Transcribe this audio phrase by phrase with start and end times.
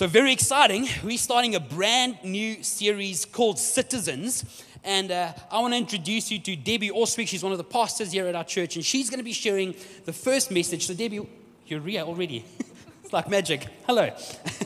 [0.00, 0.88] So, very exciting.
[1.04, 4.46] We're starting a brand new series called Citizens.
[4.82, 7.28] And uh, I want to introduce you to Debbie Oswick.
[7.28, 9.74] She's one of the pastors here at our church, and she's going to be sharing
[10.06, 10.86] the first message.
[10.86, 11.28] So, Debbie,
[11.66, 12.46] you're here already.
[13.04, 13.66] it's like magic.
[13.86, 14.08] Hello.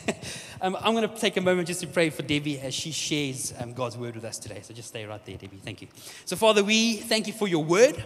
[0.61, 3.53] um, I'm going to take a moment just to pray for Debbie as she shares
[3.59, 4.61] um, God's word with us today.
[4.63, 5.59] So, just stay right there, Debbie.
[5.65, 5.89] Thank you.
[6.27, 8.05] So, Father, we thank you for your word.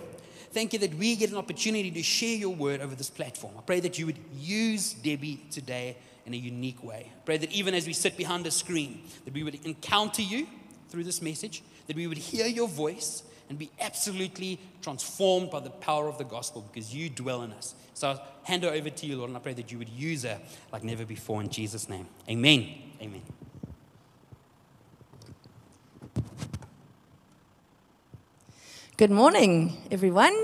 [0.52, 3.52] Thank you that we get an opportunity to share your word over this platform.
[3.58, 5.94] I pray that you would use Debbie today
[6.28, 7.10] in a unique way.
[7.24, 10.46] Pray that even as we sit behind a screen, that we would encounter you
[10.90, 15.70] through this message, that we would hear your voice and be absolutely transformed by the
[15.70, 17.74] power of the gospel because you dwell in us.
[17.94, 20.24] So I hand her over to you, Lord, and I pray that you would use
[20.24, 20.38] her
[20.70, 22.06] like never before in Jesus' name.
[22.28, 22.74] Amen.
[23.00, 23.22] Amen.
[28.98, 30.36] Good morning, everyone.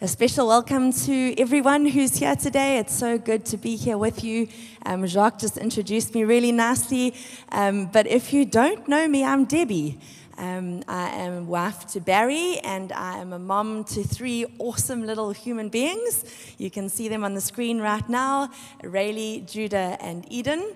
[0.00, 2.78] A special welcome to everyone who's here today.
[2.78, 4.48] It's so good to be here with you.
[4.84, 7.14] Um, Jacques just introduced me really nicely.
[7.52, 10.00] Um, but if you don't know me, I'm Debbie.
[10.36, 15.30] Um, I am wife to Barry, and I am a mom to three awesome little
[15.30, 16.24] human beings.
[16.58, 18.50] You can see them on the screen right now
[18.82, 20.74] Rayleigh, Judah, and Eden.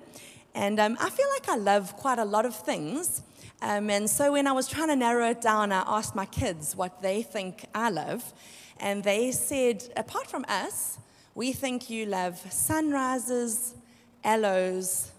[0.54, 3.22] And um, I feel like I love quite a lot of things.
[3.60, 6.76] Um, and so when I was trying to narrow it down, I asked my kids
[6.76, 8.32] what they think I love.
[8.78, 10.98] And they said, apart from us,
[11.34, 13.74] we think you love sunrises,
[14.22, 15.10] aloes,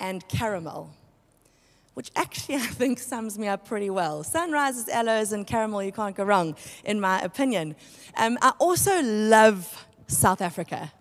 [0.00, 0.90] and caramel,
[1.94, 4.24] which actually I think sums me up pretty well.
[4.24, 7.76] Sunrises, aloes, and caramel, you can't go wrong, in my opinion.
[8.16, 10.92] Um, I also love South Africa.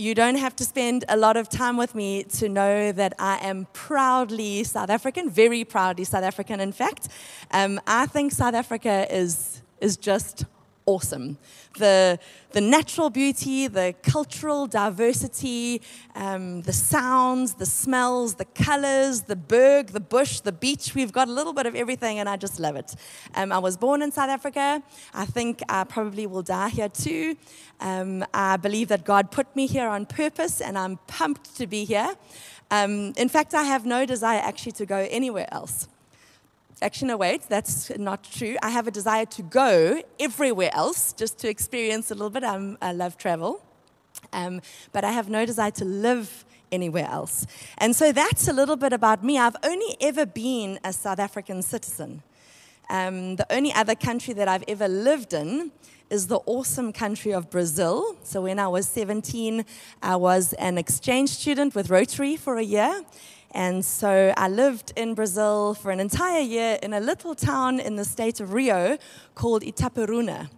[0.00, 3.38] You don't have to spend a lot of time with me to know that I
[3.38, 7.08] am proudly South African, very proudly South African, in fact.
[7.50, 10.44] Um, I think South Africa is, is just
[10.88, 11.36] awesome.
[11.78, 12.18] The,
[12.52, 15.82] the natural beauty, the cultural diversity,
[16.14, 20.94] um, the sounds, the smells, the colors, the berg, the bush, the beach.
[20.94, 22.94] We've got a little bit of everything, and I just love it.
[23.34, 24.82] Um, I was born in South Africa.
[25.12, 27.36] I think I probably will die here too.
[27.80, 31.84] Um, I believe that God put me here on purpose, and I'm pumped to be
[31.84, 32.14] here.
[32.70, 35.86] Um, in fact, I have no desire actually to go anywhere else.
[36.80, 38.56] Actually, no, wait, that's not true.
[38.62, 42.44] I have a desire to go everywhere else just to experience a little bit.
[42.44, 43.60] I'm, i love travel.
[44.32, 44.60] Um,
[44.92, 47.46] but I have no desire to live anywhere else.
[47.78, 49.38] And so that's a little bit about me.
[49.38, 52.22] I've only ever been a South African citizen.
[52.90, 55.72] Um, the only other country that I've ever lived in
[56.10, 58.16] is the awesome country of Brazil.
[58.22, 59.64] So when I was 17,
[60.02, 63.02] I was an exchange student with Rotary for a year.
[63.52, 67.96] And so I lived in Brazil for an entire year in a little town in
[67.96, 68.98] the state of Rio
[69.34, 70.50] called Itaperuna.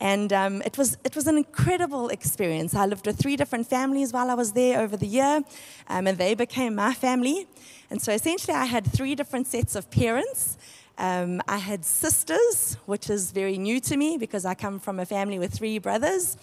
[0.00, 2.74] And um, it, was, it was an incredible experience.
[2.74, 5.42] I lived with three different families while I was there over the year,
[5.88, 7.46] um, and they became my family.
[7.90, 10.56] And so essentially, I had three different sets of parents.
[10.96, 15.06] Um, I had sisters, which is very new to me because I come from a
[15.06, 16.38] family with three brothers.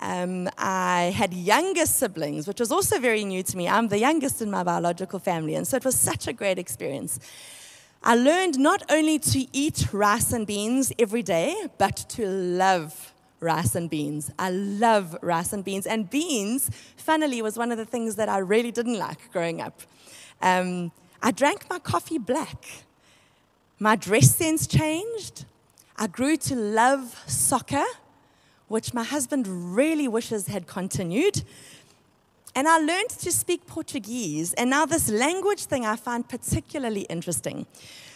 [0.00, 3.68] Um, I had younger siblings, which was also very new to me.
[3.68, 7.20] I'm the youngest in my biological family, and so it was such a great experience.
[8.02, 13.74] I learned not only to eat rice and beans every day, but to love rice
[13.74, 14.30] and beans.
[14.38, 15.86] I love rice and beans.
[15.86, 19.80] And beans, funnily, was one of the things that I really didn't like growing up.
[20.42, 22.66] Um, I drank my coffee black.
[23.78, 25.46] My dress sense changed.
[25.96, 27.84] I grew to love soccer
[28.68, 31.42] which my husband really wishes had continued.
[32.54, 34.54] And I learned to speak Portuguese.
[34.54, 37.66] And now, this language thing I find particularly interesting.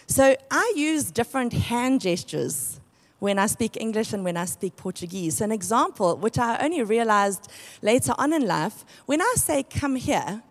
[0.06, 2.80] So, I use different hand gestures
[3.18, 5.38] when I speak English and when I speak Portuguese.
[5.38, 7.50] So an example, which I only realized
[7.82, 10.42] later on in life, when I say come here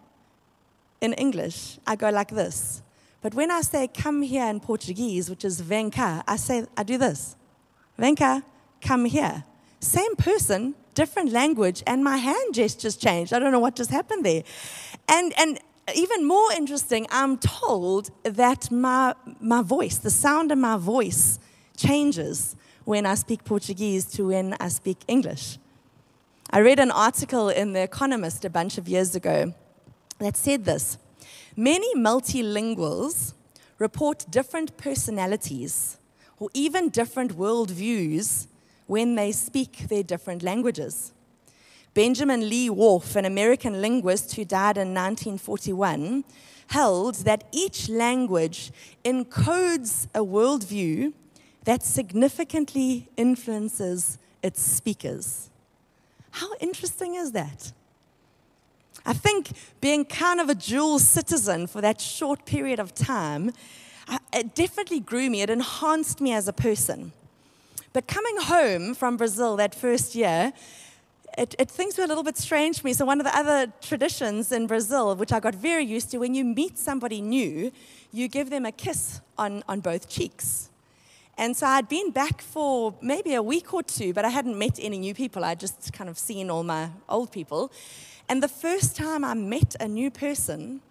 [1.00, 2.82] in English, I go like this.
[3.22, 6.84] But when I say come here in Portuguese, which is vem cá, I say, I
[6.84, 7.36] do this.
[7.98, 8.44] Vem cá,
[8.82, 9.44] come here.
[9.80, 13.34] Same person, different language, and my hand gestures changed.
[13.34, 14.44] I don't know what just happened there.
[15.08, 15.60] And, and
[15.96, 21.40] even more interesting, I'm told that my, my voice, the sound of my voice,
[21.76, 25.58] changes when I speak Portuguese to when I speak English.
[26.50, 29.54] I read an article in The Economist a bunch of years ago
[30.20, 30.98] that said this
[31.56, 33.34] Many multilinguals
[33.78, 35.98] report different personalities
[36.40, 38.48] or even different worldviews
[38.88, 41.14] when they speak their different languages.
[41.94, 46.24] Benjamin Lee Whorf, an American linguist who died in 1941,
[46.68, 48.72] held that each language
[49.04, 51.14] encodes a worldview
[51.64, 55.50] that significantly influences its speakers.
[56.32, 57.72] How interesting is that?
[59.06, 59.52] I think
[59.82, 63.52] being kind of a dual citizen for that short period of time,
[64.34, 65.42] it definitely grew me.
[65.42, 67.12] It enhanced me as a person.
[67.94, 70.54] But coming home from Brazil that first year,
[71.38, 72.94] it, it, things were a little bit strange for me.
[72.94, 76.34] So, one of the other traditions in Brazil, which I got very used to, when
[76.34, 77.72] you meet somebody new,
[78.12, 80.70] you give them a kiss on, on both cheeks.
[81.38, 84.80] And so I'd been back for maybe a week or two, but I hadn't met
[84.82, 85.46] any new people.
[85.46, 87.72] I'd just kind of seen all my old people.
[88.28, 90.82] And the first time I met a new person,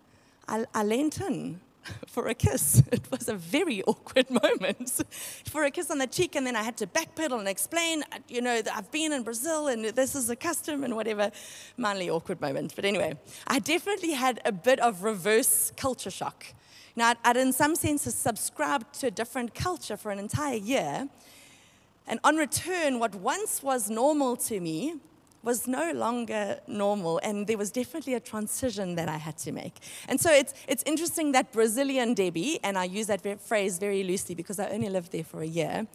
[0.46, 1.60] I, I leant in
[2.06, 2.83] for a kiss.
[2.93, 5.03] It was a very awkward moment
[5.44, 8.19] for a kiss on the cheek, and then I had to backpedal and explain, uh,
[8.29, 11.31] you know, that I've been in Brazil and this is a custom and whatever.
[11.77, 12.75] Manly awkward moment.
[12.75, 16.47] But anyway, I definitely had a bit of reverse culture shock.
[16.94, 21.09] Now, I'd, I'd in some senses subscribed to a different culture for an entire year.
[22.06, 24.94] And on return, what once was normal to me
[25.46, 29.75] was no longer normal, and there was definitely a transition that I had to make.
[30.08, 34.34] And so it's, it's interesting that Brazilian Debbie, and I use that phrase very loosely
[34.34, 35.87] because I only lived there for a year,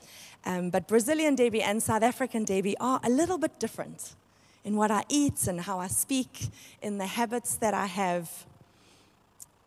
[0.45, 4.15] um, but Brazilian Debbie and South African Debbie are a little bit different
[4.63, 6.47] in what I eat and how I speak,
[6.81, 8.45] in the habits that I have.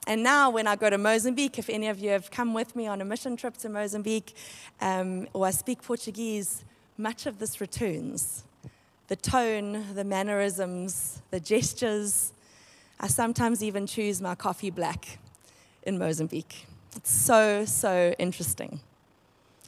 [0.06, 2.86] And now, when I go to Mozambique, if any of you have come with me
[2.86, 4.34] on a mission trip to Mozambique,
[4.80, 6.64] um, or I speak Portuguese,
[6.96, 8.44] much of this returns
[9.08, 12.32] the tone, the mannerisms, the gestures.
[12.98, 15.18] I sometimes even choose my coffee black
[15.82, 16.66] in Mozambique.
[16.96, 18.80] It's so, so interesting.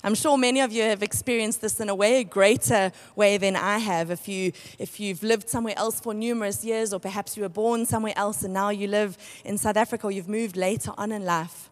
[0.04, 3.56] I'm sure many of you have experienced this in a way a greater way than
[3.56, 4.10] I have.
[4.10, 7.86] If, you, if you've lived somewhere else for numerous years, or perhaps you were born
[7.86, 11.24] somewhere else and now you live in South Africa, or you've moved later on in
[11.24, 11.70] life.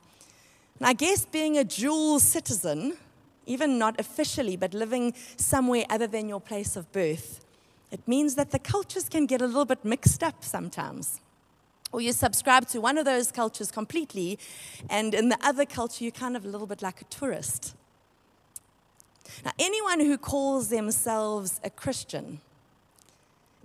[0.81, 2.97] And I guess being a dual citizen,
[3.47, 7.44] even not officially, but living somewhere other than your place of birth,
[7.95, 11.21] it means that the cultures can get a little bit mixed up sometimes.
[11.93, 14.37] Or you subscribe to one of those cultures completely,
[14.91, 17.77] and in the other culture, you're kind of a little bit like a tourist.
[19.45, 22.41] Now, anyone who calls themselves a Christian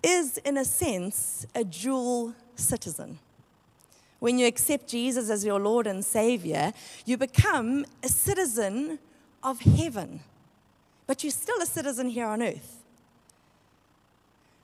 [0.03, 3.17] is, in a sense, a dual citizen.
[4.19, 6.71] When you accept Jesus as your Lord and Savior,
[7.03, 8.99] you become a citizen
[9.41, 10.19] of heaven,
[11.07, 12.78] but you're still a citizen here on earth.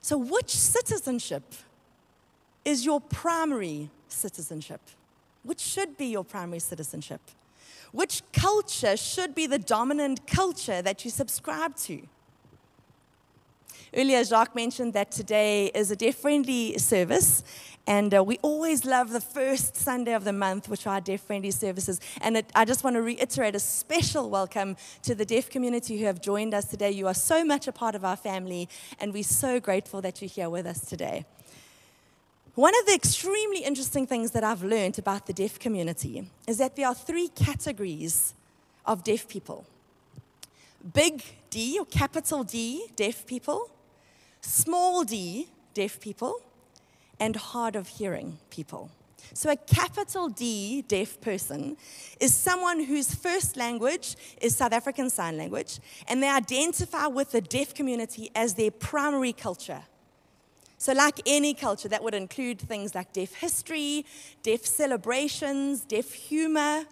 [0.06, 1.42] So, which citizenship
[2.64, 4.80] is your primary citizenship?
[5.42, 7.20] Which should be your primary citizenship?
[7.90, 12.02] Which culture should be the dominant culture that you subscribe to?
[13.94, 17.44] Earlier, Jacques mentioned that today is a deaf friendly service,
[17.86, 21.52] and uh, we always love the first Sunday of the month, which are deaf friendly
[21.52, 22.00] services.
[22.20, 26.04] And it, I just want to reiterate a special welcome to the deaf community who
[26.06, 26.90] have joined us today.
[26.90, 28.68] You are so much a part of our family,
[28.98, 31.24] and we're so grateful that you're here with us today.
[32.56, 36.74] One of the extremely interesting things that I've learned about the deaf community is that
[36.74, 38.34] there are three categories
[38.84, 39.64] of deaf people
[40.92, 43.70] big D, or capital D, deaf people,
[44.46, 46.40] small d, deaf people,
[47.18, 48.90] and hard of hearing people.
[49.34, 51.76] So, a capital D deaf person
[52.20, 57.40] is someone whose first language is South African Sign Language, and they identify with the
[57.40, 59.82] deaf community as their primary culture.
[60.78, 64.06] So, like any culture, that would include things like deaf history,
[64.42, 66.84] deaf celebrations, deaf humor.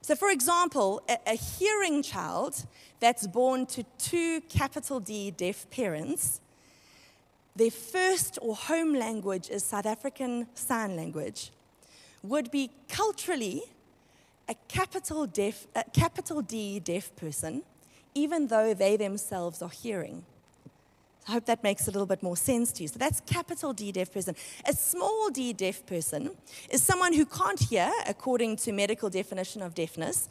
[0.00, 2.64] So, for example, a, a hearing child
[3.00, 6.40] that's born to two capital D deaf parents
[7.54, 11.50] their first or home language is South African Sign Language,
[12.22, 13.62] would be culturally
[14.48, 17.62] a capital, deaf, a capital D deaf person,
[18.14, 20.24] even though they themselves are hearing.
[21.28, 22.88] I hope that makes a little bit more sense to you.
[22.88, 24.34] So that's capital D deaf person.
[24.66, 26.30] A small d deaf person
[26.68, 30.28] is someone who can't hear according to medical definition of deafness,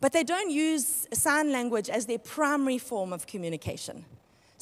[0.00, 4.04] but they don't use sign language as their primary form of communication.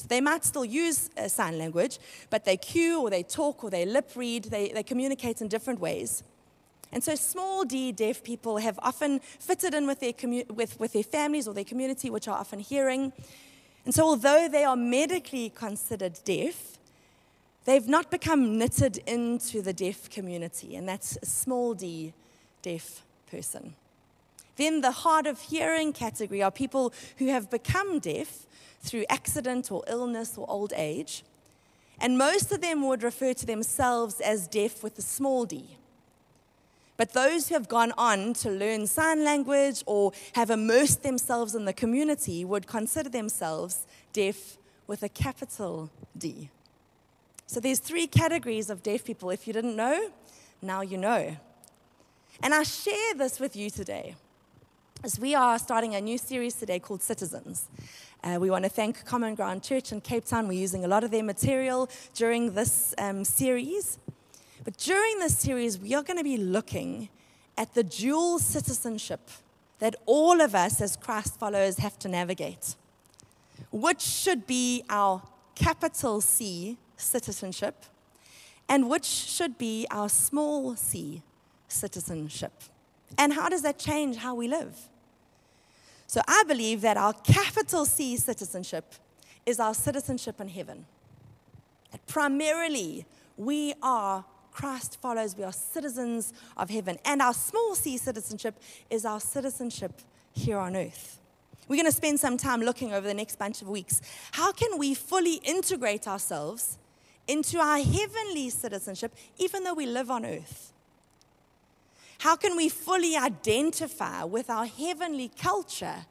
[0.01, 1.99] So they might still use uh, sign language,
[2.31, 5.79] but they cue or they talk or they lip read, they, they communicate in different
[5.79, 6.23] ways.
[6.91, 10.93] And so small d deaf people have often fitted in with their, commu- with, with
[10.93, 13.13] their families or their community, which are often hearing.
[13.85, 16.79] And so although they are medically considered deaf,
[17.65, 22.13] they've not become knitted into the deaf community, and that's a small d
[22.63, 23.75] deaf person.
[24.55, 28.47] Then the hard of hearing category are people who have become deaf
[28.81, 31.23] through accident or illness or old age.
[31.99, 35.77] And most of them would refer to themselves as deaf with a small d.
[36.97, 41.65] But those who have gone on to learn sign language or have immersed themselves in
[41.65, 44.57] the community would consider themselves deaf
[44.87, 46.49] with a capital D.
[47.47, 49.29] So there's three categories of deaf people.
[49.29, 50.11] If you didn't know,
[50.61, 51.37] now you know.
[52.43, 54.15] And I share this with you today
[55.03, 57.67] as we are starting a new series today called Citizens.
[58.23, 60.47] Uh, we want to thank Common Ground Church in Cape Town.
[60.47, 63.97] We're using a lot of their material during this um, series.
[64.63, 67.09] But during this series, we are going to be looking
[67.57, 69.31] at the dual citizenship
[69.79, 72.75] that all of us as Christ followers have to navigate,
[73.71, 75.23] which should be our
[75.55, 77.85] capital C citizenship
[78.69, 81.23] and which should be our small c
[81.67, 82.53] citizenship.
[83.17, 84.90] And how does that change how we live?
[86.11, 88.95] So I believe that our capital C citizenship
[89.45, 90.85] is our citizenship in heaven.
[91.93, 93.05] That primarily,
[93.37, 96.97] we are Christ follows, we are citizens of heaven.
[97.05, 98.55] And our small c citizenship
[98.89, 100.01] is our citizenship
[100.33, 101.21] here on earth.
[101.69, 104.01] We're going to spend some time looking over the next bunch of weeks.
[104.33, 106.77] How can we fully integrate ourselves
[107.25, 110.73] into our heavenly citizenship, even though we live on earth?
[112.21, 116.05] How can we fully identify with our heavenly culture,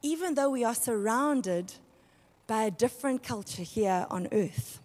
[0.00, 1.74] even though we are surrounded
[2.46, 4.80] by a different culture here on earth?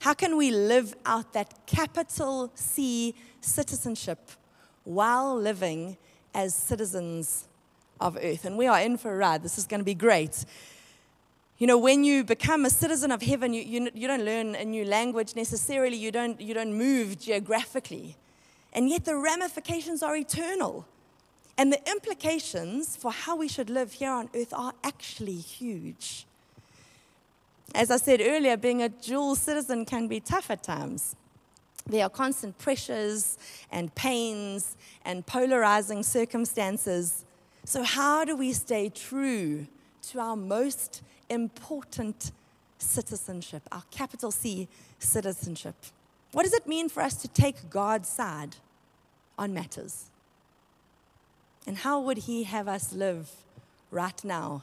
[0.00, 4.18] How can we live out that capital C citizenship
[4.84, 5.96] while living
[6.34, 7.48] as citizens
[7.98, 8.44] of earth?
[8.44, 9.42] And we are in for a ride.
[9.42, 10.44] This is going to be great.
[11.56, 14.66] You know, when you become a citizen of heaven, you, you, you don't learn a
[14.66, 18.16] new language necessarily, you don't, you don't move geographically.
[18.72, 20.86] And yet the ramifications are eternal.
[21.58, 26.26] And the implications for how we should live here on earth are actually huge.
[27.74, 31.16] As I said earlier, being a dual citizen can be tough at times.
[31.88, 33.38] There are constant pressures
[33.70, 37.24] and pains and polarizing circumstances.
[37.64, 39.66] So, how do we stay true
[40.10, 42.32] to our most important
[42.78, 44.68] citizenship, our capital C
[44.98, 45.76] citizenship?
[46.36, 48.56] What does it mean for us to take God's side?
[49.38, 50.10] on matters.
[51.66, 53.30] And how would He have us live
[53.90, 54.62] right now,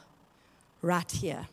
[0.82, 1.46] right here?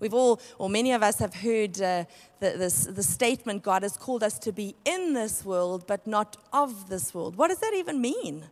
[0.00, 2.04] We've all, or many of us have heard uh,
[2.38, 6.36] the, this, the statement God has called us to be in this world, but not
[6.52, 7.36] of this world.
[7.36, 8.44] What does that even mean?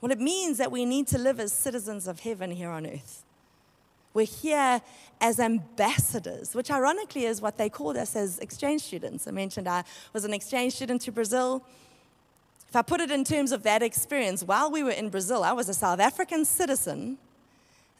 [0.00, 3.24] Well, it means that we need to live as citizens of heaven here on earth.
[4.14, 4.80] We're here
[5.20, 9.26] as ambassadors, which ironically is what they called us as exchange students.
[9.26, 11.64] I mentioned I was an exchange student to Brazil.
[12.68, 15.52] If I put it in terms of that experience, while we were in Brazil, I
[15.52, 17.18] was a South African citizen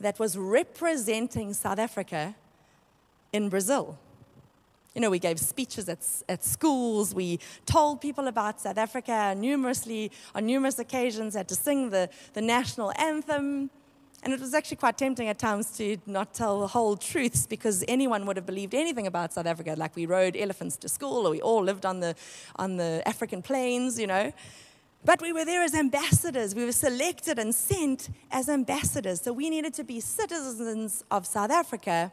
[0.01, 2.35] that was representing South Africa
[3.33, 3.99] in Brazil.
[4.95, 7.15] You know, we gave speeches at, at schools.
[7.15, 12.41] We told people about South Africa numerously, on numerous occasions, had to sing the, the
[12.41, 13.71] national anthem.
[14.25, 17.85] And it was actually quite tempting at times to not tell the whole truths because
[17.87, 19.75] anyone would have believed anything about South Africa.
[19.77, 22.15] Like we rode elephants to school or we all lived on the,
[22.57, 24.33] on the African plains, you know.
[25.05, 26.55] But we were there as ambassadors.
[26.55, 29.21] We were selected and sent as ambassadors.
[29.21, 32.11] So we needed to be citizens of South Africa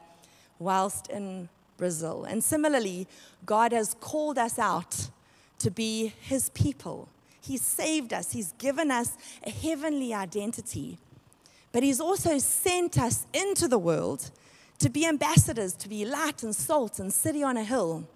[0.60, 2.24] whilst in Brazil.
[2.24, 3.08] And similarly,
[3.44, 5.10] God has called us out
[5.58, 7.08] to be his people.
[7.40, 10.98] He's saved us, he's given us a heavenly identity.
[11.72, 14.30] But He's also sent us into the world
[14.78, 18.06] to be ambassadors, to be light and salt and city on a hill.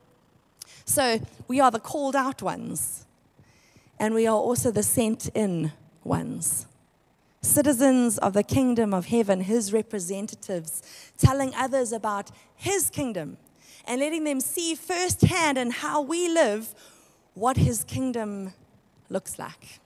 [0.84, 3.06] So we are the called out ones,
[3.98, 5.72] and we are also the sent in
[6.04, 6.66] ones.
[7.42, 10.82] Citizens of the kingdom of heaven, His representatives,
[11.16, 13.38] telling others about His kingdom
[13.86, 16.74] and letting them see firsthand in how we live
[17.34, 18.52] what His kingdom
[19.08, 19.79] looks like.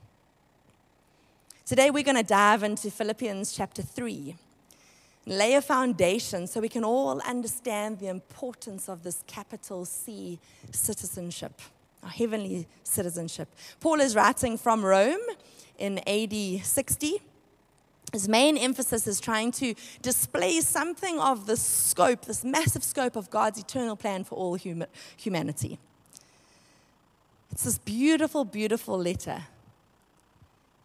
[1.65, 4.35] Today we're going to dive into Philippians chapter 3,
[5.25, 10.37] lay a foundation so we can all understand the importance of this capital C
[10.71, 11.59] citizenship,
[12.03, 13.47] our heavenly citizenship.
[13.79, 15.17] Paul is writing from Rome
[15.79, 17.19] in AD 60.
[18.13, 23.31] His main emphasis is trying to display something of the scope, this massive scope of
[23.31, 25.79] God's eternal plan for all human, humanity.
[27.51, 29.45] It's this beautiful, beautiful letter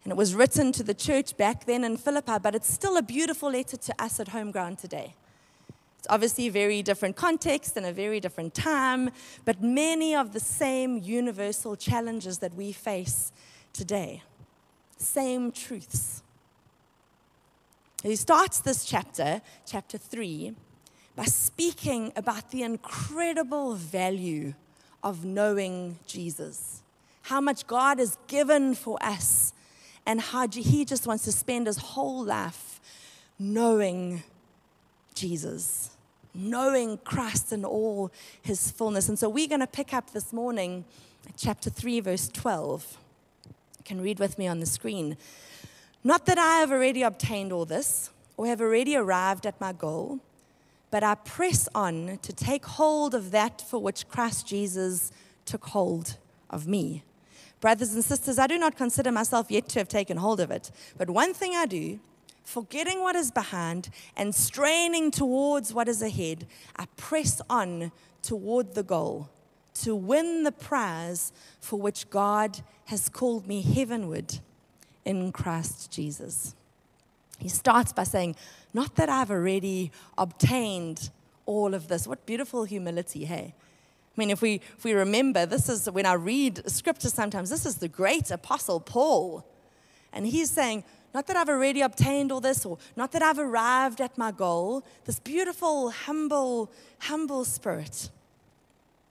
[0.03, 3.03] and it was written to the church back then in Philippi, but it's still a
[3.03, 5.13] beautiful letter to us at home ground today.
[5.99, 9.11] It's obviously a very different context and a very different time,
[9.45, 13.31] but many of the same universal challenges that we face
[13.71, 14.23] today.
[14.97, 16.23] Same truths.
[18.01, 20.55] He starts this chapter, chapter 3,
[21.15, 24.55] by speaking about the incredible value
[25.03, 26.81] of knowing Jesus.
[27.23, 29.53] How much God has given for us
[30.05, 32.79] and how he just wants to spend his whole life
[33.37, 34.23] knowing
[35.13, 35.91] Jesus,
[36.33, 39.09] knowing Christ in all his fullness.
[39.09, 40.85] And so we're going to pick up this morning
[41.37, 42.97] chapter 3, verse 12.
[43.79, 45.17] You can read with me on the screen.
[46.03, 50.19] Not that I have already obtained all this or have already arrived at my goal,
[50.89, 55.11] but I press on to take hold of that for which Christ Jesus
[55.45, 56.17] took hold
[56.49, 57.03] of me.
[57.61, 60.71] Brothers and sisters, I do not consider myself yet to have taken hold of it,
[60.97, 61.99] but one thing I do
[62.43, 67.91] forgetting what is behind and straining towards what is ahead, I press on
[68.21, 69.29] toward the goal
[69.75, 74.39] to win the prize for which God has called me heavenward
[75.05, 76.55] in Christ Jesus.
[77.39, 78.35] He starts by saying,
[78.73, 81.09] Not that I've already obtained
[81.45, 82.07] all of this.
[82.07, 83.53] What beautiful humility, hey?
[84.15, 87.65] I mean, if we, if we remember, this is when I read scripture sometimes, this
[87.65, 89.45] is the great apostle Paul.
[90.11, 94.01] And he's saying, not that I've already obtained all this, or not that I've arrived
[94.01, 94.83] at my goal.
[95.05, 98.09] This beautiful, humble, humble spirit.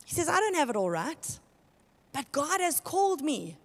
[0.04, 1.38] He says, I don't have it all right,
[2.12, 3.56] but God has called me.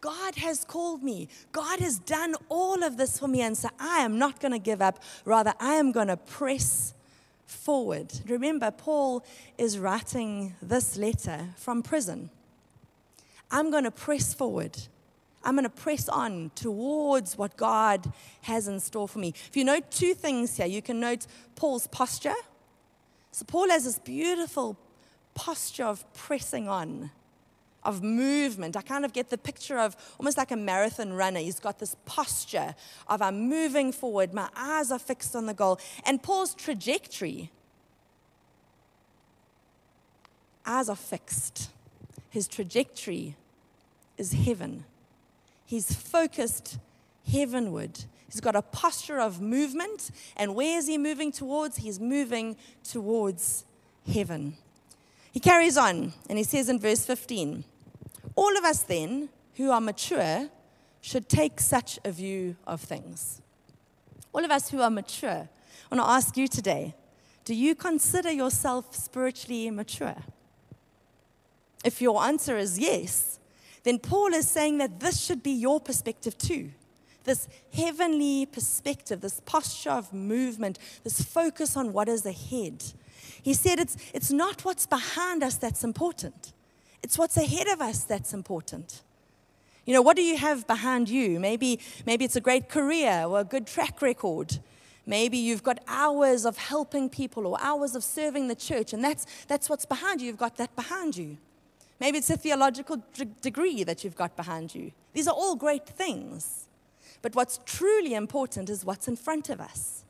[0.00, 1.28] God has called me.
[1.52, 3.40] God has done all of this for me.
[3.42, 5.02] And so I am not going to give up.
[5.24, 6.94] Rather, I am going to press
[7.46, 8.12] forward.
[8.26, 9.24] Remember, Paul
[9.56, 12.30] is writing this letter from prison.
[13.50, 14.76] I'm going to press forward.
[15.44, 18.12] I'm going to press on towards what God
[18.42, 19.32] has in store for me.
[19.48, 22.34] If you note two things here, you can note Paul's posture.
[23.30, 24.76] So, Paul has this beautiful
[25.34, 27.10] posture of pressing on,
[27.86, 28.76] of movement.
[28.76, 31.40] I kind of get the picture of almost like a marathon runner.
[31.40, 32.74] He's got this posture
[33.08, 35.78] of I'm moving forward, my eyes are fixed on the goal.
[36.04, 37.50] And Paul's trajectory,
[40.66, 41.70] eyes are fixed.
[42.28, 43.36] His trajectory
[44.18, 44.84] is heaven.
[45.64, 46.78] He's focused
[47.30, 48.04] heavenward.
[48.28, 50.10] He's got a posture of movement.
[50.36, 51.78] And where is he moving towards?
[51.78, 53.64] He's moving towards
[54.12, 54.56] heaven.
[55.32, 57.64] He carries on and he says in verse 15
[58.34, 60.48] All of us then who are mature
[61.00, 63.40] should take such a view of things.
[64.32, 65.48] All of us who are mature,
[65.90, 66.94] I want to ask you today
[67.44, 70.16] do you consider yourself spiritually mature?
[71.84, 73.38] If your answer is yes,
[73.84, 76.72] then Paul is saying that this should be your perspective too.
[77.22, 82.82] This heavenly perspective, this posture of movement, this focus on what is ahead.
[83.40, 86.52] He said it's, it's not what's behind us that's important,
[87.06, 89.02] it's what's ahead of us that's important.
[89.84, 91.38] You know, what do you have behind you?
[91.38, 94.58] Maybe, maybe it's a great career or a good track record.
[95.06, 99.24] Maybe you've got hours of helping people or hours of serving the church, and that's,
[99.46, 100.26] that's what's behind you.
[100.26, 101.36] You've got that behind you.
[102.00, 104.90] Maybe it's a theological d- degree that you've got behind you.
[105.12, 106.66] These are all great things.
[107.22, 110.02] But what's truly important is what's in front of us.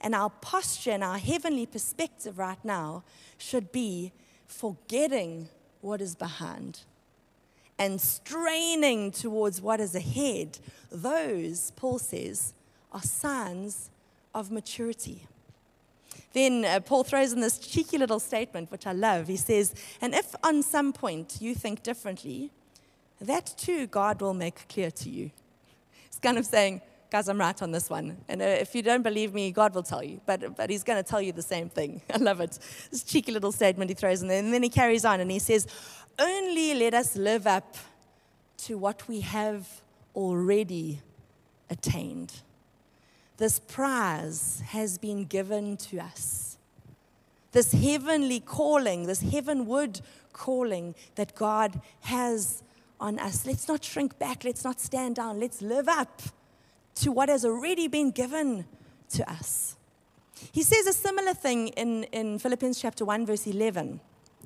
[0.00, 3.02] And our posture and our heavenly perspective right now
[3.36, 4.12] should be
[4.46, 5.48] forgetting
[5.84, 6.80] what is behind
[7.78, 10.58] and straining towards what is ahead.
[10.90, 12.54] Those, Paul says,
[12.92, 13.90] are signs
[14.34, 15.26] of maturity.
[16.32, 19.26] Then uh, Paul throws in this cheeky little statement, which I love.
[19.26, 22.50] He says, And if on some point you think differently,
[23.20, 25.30] that too God will make clear to you.
[26.06, 26.80] It's kind of saying,
[27.14, 28.16] Guys, I'm right on this one.
[28.28, 30.20] And uh, if you don't believe me, God will tell you.
[30.26, 32.02] But, but he's going to tell you the same thing.
[32.12, 32.58] I love it.
[32.90, 34.40] This cheeky little statement he throws in there.
[34.40, 35.68] And then he carries on and he says,
[36.18, 37.76] Only let us live up
[38.64, 39.80] to what we have
[40.16, 41.02] already
[41.70, 42.32] attained
[43.36, 46.58] this prize has been given to us.
[47.52, 50.00] This heavenly calling, this heavenward
[50.32, 52.64] calling that God has
[52.98, 53.46] on us.
[53.46, 54.42] Let's not shrink back.
[54.42, 55.38] Let's not stand down.
[55.38, 56.20] Let's live up
[56.96, 58.66] to what has already been given
[59.10, 59.76] to us.
[60.52, 64.00] He says a similar thing in, in Philippians chapter 1, verse 11.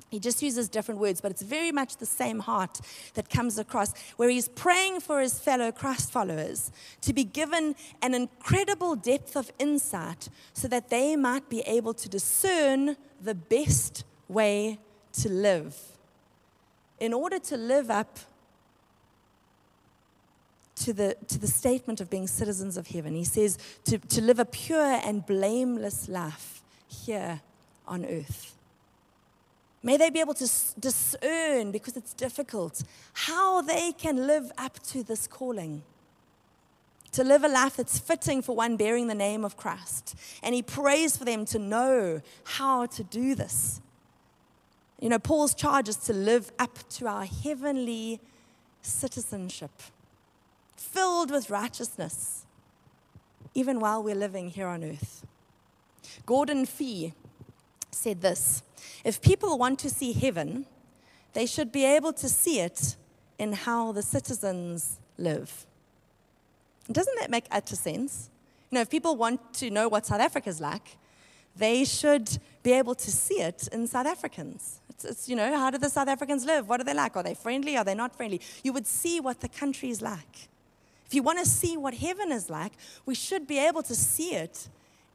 [0.09, 2.79] He just uses different words, but it's very much the same heart
[3.13, 8.15] that comes across, where he's praying for his fellow Christ followers to be given an
[8.15, 14.79] incredible depth of insight so that they might be able to discern the best way
[15.13, 15.77] to live.
[16.99, 18.17] In order to live up
[20.79, 24.39] to the, to the statement of being citizens of heaven, he says to, to live
[24.39, 27.41] a pure and blameless life here
[27.87, 28.55] on earth.
[29.81, 35.03] May they be able to discern, because it's difficult, how they can live up to
[35.03, 35.83] this calling.
[37.13, 40.15] To live a life that's fitting for one bearing the name of Christ.
[40.43, 43.81] And he prays for them to know how to do this.
[44.99, 48.19] You know, Paul's charge is to live up to our heavenly
[48.81, 49.71] citizenship,
[50.79, 52.45] filled with righteousness,
[53.53, 55.25] even while we're living here on earth.
[56.25, 57.13] Gordon Fee
[57.91, 58.63] said this
[59.03, 60.65] If people want to see heaven,
[61.33, 62.95] they should be able to see it
[63.37, 65.65] in how the citizens live.
[66.91, 68.29] Doesn't that make utter sense?
[68.71, 70.97] You know, if people want to know what South Africa's like,
[71.55, 74.79] they should be able to see it in South Africans.
[74.89, 76.67] It's, it's, you know, how do the South Africans live?
[76.67, 77.15] What are they like?
[77.15, 77.77] Are they friendly?
[77.77, 78.41] Are they not friendly?
[78.63, 80.49] You would see what the country is like.
[81.09, 84.35] If you want to see what heaven is like, we should be able to see
[84.35, 84.67] it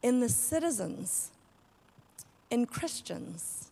[0.03, 1.31] in the citizens,
[2.51, 3.71] in Christians.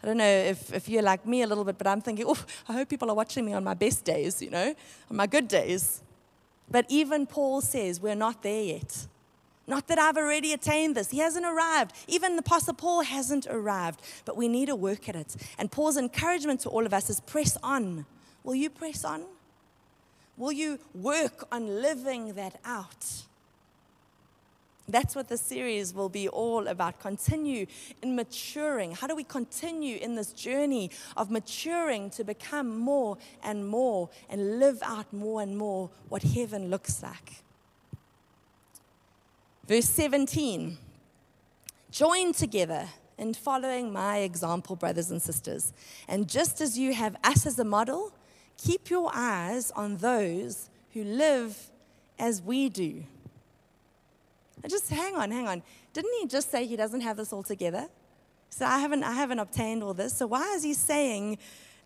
[0.00, 2.38] I don't know if, if you're like me a little bit, but I'm thinking, oh,
[2.68, 4.72] I hope people are watching me on my best days, you know,
[5.10, 6.00] on my good days.
[6.70, 9.08] But even Paul says we're not there yet.
[9.66, 11.10] Not that I've already attained this.
[11.10, 11.92] He hasn't arrived.
[12.06, 14.00] Even the Apostle Paul hasn't arrived.
[14.24, 15.34] But we need to work at it.
[15.58, 18.06] And Paul's encouragement to all of us is press on.
[18.44, 19.24] Will you press on?
[20.36, 23.24] Will you work on living that out?
[24.86, 27.00] That's what the series will be all about.
[27.00, 27.66] Continue
[28.02, 28.92] in maturing.
[28.92, 34.58] How do we continue in this journey of maturing to become more and more and
[34.58, 37.42] live out more and more what heaven looks like?
[39.66, 40.76] Verse 17
[41.90, 45.72] Join together in following my example, brothers and sisters.
[46.08, 48.12] And just as you have us as a model,
[48.56, 51.70] keep your eyes on those who live
[52.18, 53.04] as we do.
[54.68, 55.62] just hang on, hang on.
[55.92, 57.88] Didn't he just say he doesn't have this all together?
[58.50, 60.16] So I haven't, I haven't obtained all this.
[60.16, 61.38] So why is he saying,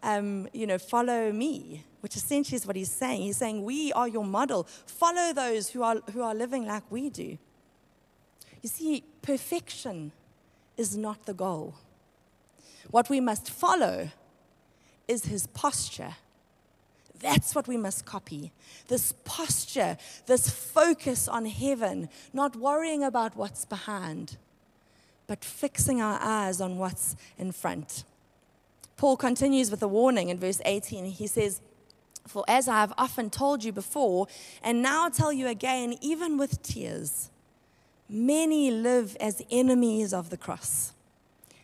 [0.02, 1.84] um, you know, follow me?
[2.00, 3.22] Which essentially is what he's saying.
[3.22, 4.64] He's saying, we are your model.
[4.86, 7.38] Follow those who are, who are living like we do.
[8.62, 10.12] You see, perfection
[10.76, 11.74] is not the goal.
[12.90, 14.10] What we must follow
[15.06, 16.16] is his posture.
[17.20, 18.52] That's what we must copy.
[18.86, 24.36] This posture, this focus on heaven, not worrying about what's behind,
[25.26, 28.04] but fixing our eyes on what's in front.
[28.96, 31.06] Paul continues with a warning in verse 18.
[31.06, 31.60] He says,
[32.26, 34.26] For as I have often told you before,
[34.62, 37.30] and now tell you again, even with tears,
[38.08, 40.92] Many live as enemies of the cross.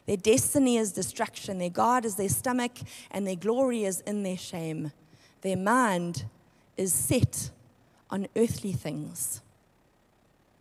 [0.06, 2.72] Their destiny is destruction, their God is their stomach,
[3.10, 4.92] and their glory is in their shame.
[5.44, 6.24] Their mind
[6.78, 7.50] is set
[8.08, 9.42] on earthly things.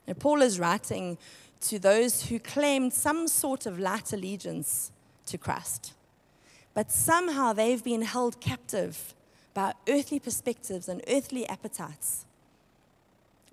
[0.05, 1.17] Now, Paul is writing
[1.61, 4.91] to those who claimed some sort of light allegiance
[5.27, 5.93] to Christ,
[6.73, 9.13] but somehow they've been held captive
[9.53, 12.25] by earthly perspectives and earthly appetites.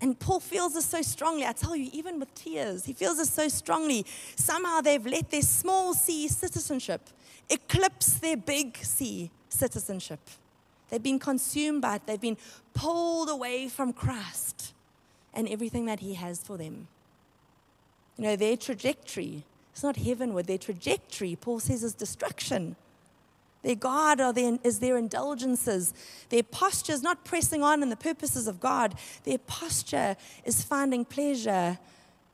[0.01, 1.47] And Paul feels this so strongly.
[1.47, 4.05] I tell you, even with tears, he feels this so strongly.
[4.35, 7.03] Somehow they've let their small c citizenship
[7.49, 10.21] eclipse their big C citizenship.
[10.91, 12.37] They've been consumed by it, they've been
[12.75, 14.73] pulled away from Christ
[15.33, 16.89] and everything that he has for them.
[18.17, 22.77] You know, their trajectory, it's not heavenward, their trajectory, Paul says, is destruction.
[23.63, 25.93] Their God are their, is their indulgences.
[26.31, 28.95] Their posture is not pressing on in the purposes of God.
[29.25, 31.79] Their posture is finding pleasure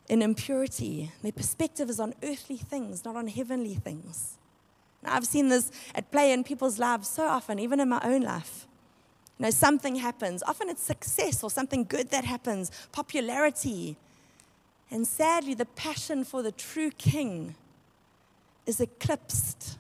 [0.08, 1.10] in impurity.
[1.22, 4.35] Their perspective is on earthly things, not on heavenly things.
[5.04, 8.66] I've seen this at play in people's lives so often, even in my own life.
[9.38, 10.42] You know, something happens.
[10.42, 13.96] Often it's success or something good that happens, popularity.
[14.90, 17.54] And sadly, the passion for the true king
[18.64, 19.78] is eclipsed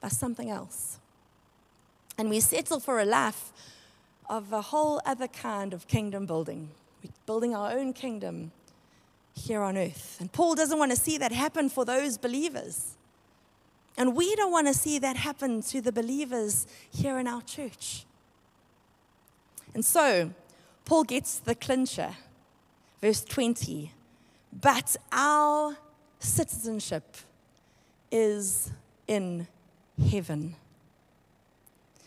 [0.00, 0.98] by something else.
[2.16, 3.52] And we settle for a life
[4.28, 6.68] of a whole other kind of kingdom building.
[7.02, 8.50] We're building our own kingdom
[9.34, 10.16] here on earth.
[10.20, 12.96] And Paul doesn't want to see that happen for those believers.
[13.98, 18.06] And we don't want to see that happen to the believers here in our church.
[19.74, 20.30] And so,
[20.84, 22.14] Paul gets the clincher,
[23.02, 23.92] verse 20.
[24.52, 25.76] But our
[26.20, 27.16] citizenship
[28.10, 28.70] is
[29.08, 29.48] in
[30.10, 30.54] heaven.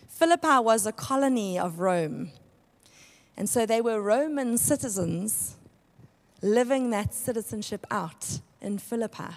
[0.08, 2.32] Philippi was a colony of Rome.
[3.36, 5.58] And so they were Roman citizens
[6.42, 9.36] living that citizenship out in Philippi.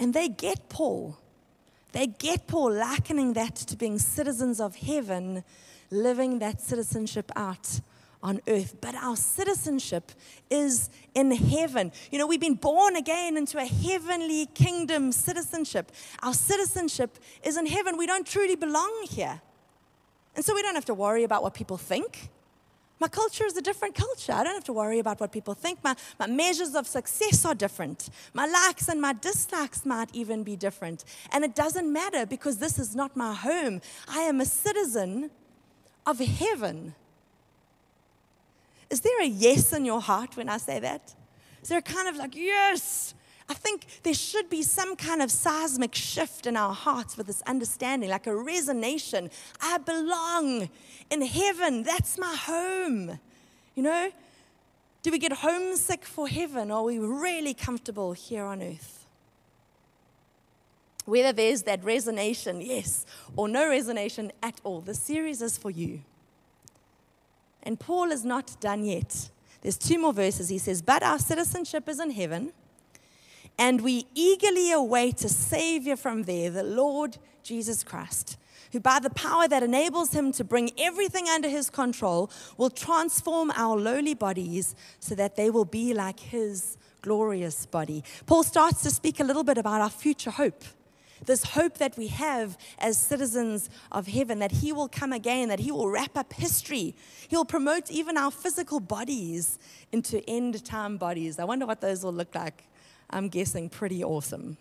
[0.00, 1.18] And they get Paul.
[1.92, 5.44] They get Paul likening that to being citizens of heaven,
[5.90, 7.80] living that citizenship out
[8.24, 10.10] on earth, but our citizenship
[10.48, 11.92] is in heaven.
[12.10, 15.92] You know, we've been born again into a heavenly kingdom citizenship.
[16.22, 17.98] Our citizenship is in heaven.
[17.98, 19.42] We don't truly belong here.
[20.34, 22.30] And so we don't have to worry about what people think.
[23.00, 24.32] My culture is a different culture.
[24.32, 25.82] I don't have to worry about what people think.
[25.82, 28.08] My, my measures of success are different.
[28.32, 31.04] My likes and my dislikes might even be different.
[31.32, 33.80] And it doesn't matter because this is not my home.
[34.08, 35.30] I am a citizen
[36.06, 36.94] of heaven.
[38.90, 41.14] Is there a yes in your heart when I say that?
[41.62, 43.14] Is there a kind of like, yes,
[43.48, 47.42] I think there should be some kind of seismic shift in our hearts with this
[47.42, 49.30] understanding, like a resonation.
[49.60, 50.70] I belong
[51.10, 51.82] in heaven.
[51.82, 53.18] That's my home.
[53.74, 54.10] You know?
[55.02, 56.70] Do we get homesick for heaven?
[56.70, 59.04] Or are we really comfortable here on earth?
[61.04, 63.04] Whether there's that resonation, yes,
[63.36, 66.00] or no resonation at all, the series is for you.
[67.62, 69.28] And Paul is not done yet.
[69.60, 70.48] There's two more verses.
[70.48, 72.52] He says, But our citizenship is in heaven,
[73.58, 78.36] and we eagerly await a Savior from there, the Lord Jesus Christ,
[78.72, 83.52] who by the power that enables him to bring everything under his control will transform
[83.54, 88.02] our lowly bodies so that they will be like his glorious body.
[88.26, 90.64] Paul starts to speak a little bit about our future hope
[91.26, 95.60] this hope that we have as citizens of heaven that He will come again, that
[95.60, 96.94] He will wrap up history.
[97.28, 99.58] He'll promote even our physical bodies
[99.92, 101.38] into end time bodies.
[101.38, 102.64] I wonder what those will look like.
[103.14, 104.56] I'm guessing pretty awesome.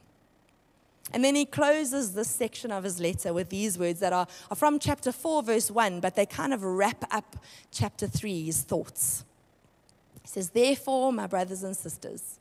[1.12, 4.56] And then he closes this section of his letter with these words that are, are
[4.56, 7.36] from chapter 4, verse 1, but they kind of wrap up
[7.72, 9.26] chapter 3's thoughts.
[10.22, 12.40] He says, Therefore, my brothers and sisters,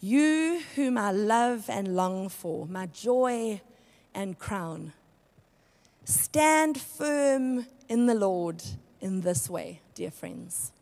[0.00, 3.60] you whom I love and long for, my joy
[4.14, 4.92] and crown.
[6.04, 8.62] Stand firm in the Lord
[9.00, 10.72] in this way, dear friends.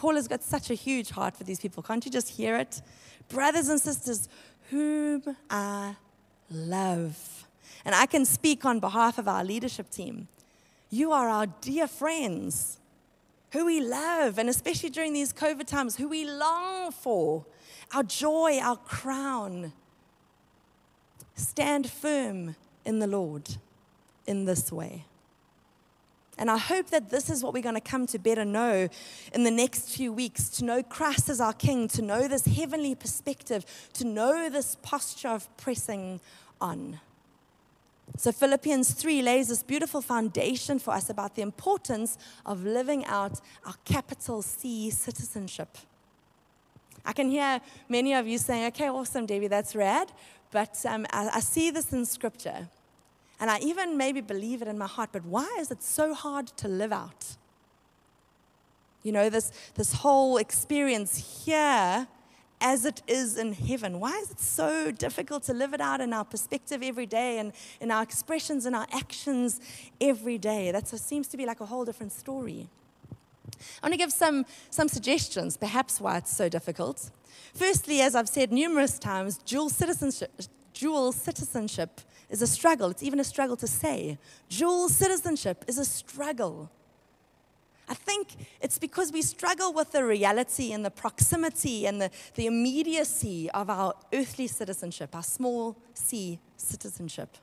[0.00, 1.82] Paul has got such a huge heart for these people.
[1.82, 2.80] Can't you just hear it?
[3.28, 4.30] Brothers and sisters,
[4.70, 5.96] whom I
[6.50, 7.44] love.
[7.84, 10.28] And I can speak on behalf of our leadership team.
[10.88, 12.78] You are our dear friends
[13.52, 17.44] who we love, and especially during these COVID times, who we long for
[17.92, 19.74] our joy, our crown.
[21.34, 23.50] Stand firm in the Lord
[24.26, 25.04] in this way.
[26.40, 28.88] And I hope that this is what we're going to come to better know
[29.34, 32.94] in the next few weeks to know Christ as our King, to know this heavenly
[32.94, 36.18] perspective, to know this posture of pressing
[36.58, 36.98] on.
[38.16, 43.38] So, Philippians 3 lays this beautiful foundation for us about the importance of living out
[43.66, 45.76] our capital C citizenship.
[47.04, 50.10] I can hear many of you saying, okay, awesome, Debbie, that's rad.
[50.50, 52.66] But um, I, I see this in scripture.
[53.40, 56.48] And I even maybe believe it in my heart, but why is it so hard
[56.58, 57.36] to live out?
[59.02, 62.06] You know, this, this whole experience here
[62.60, 63.98] as it is in heaven.
[63.98, 67.52] Why is it so difficult to live it out in our perspective every day and
[67.80, 69.60] in our expressions and our actions
[70.00, 70.70] every day?
[70.70, 72.68] That seems to be like a whole different story.
[73.82, 77.10] I want to give some, some suggestions, perhaps why it's so difficult.
[77.54, 80.30] Firstly, as I've said numerous times, dual citizenship,
[80.74, 82.90] dual citizenship is a struggle.
[82.90, 84.18] It's even a struggle to say.
[84.48, 86.70] Dual citizenship is a struggle.
[87.88, 92.46] I think it's because we struggle with the reality and the proximity and the, the
[92.46, 97.36] immediacy of our earthly citizenship, our small c citizenship.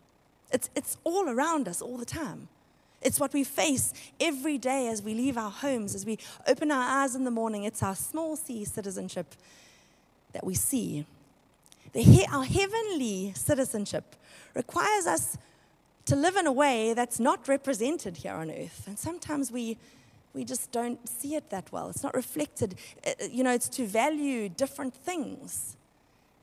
[0.49, 2.47] It's, it's all around us all the time.
[3.01, 7.03] It's what we face every day as we leave our homes, as we open our
[7.03, 7.65] eyes in the morning.
[7.65, 9.35] It's our small c citizenship
[10.31, 11.05] that we see.
[11.93, 14.15] The, our heavenly citizenship
[14.53, 15.37] requires us
[16.05, 18.85] to live in a way that's not represented here on earth.
[18.87, 19.77] And sometimes we,
[20.33, 21.89] we just don't see it that well.
[21.89, 22.75] It's not reflected.
[23.05, 25.75] Uh, uh, you know, it's to value different things,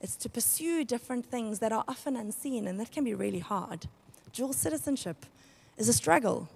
[0.01, 3.87] it's to pursue different things that are often unseen, and that can be really hard.
[4.33, 5.25] Dual citizenship
[5.79, 6.49] is a struggle.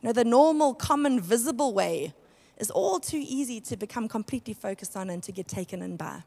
[0.00, 2.14] You know, the normal, common, visible way
[2.56, 6.22] is all too easy to become completely focused on and to get taken in by.